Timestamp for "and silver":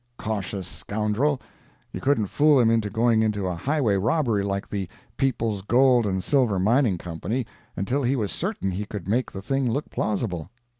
6.07-6.57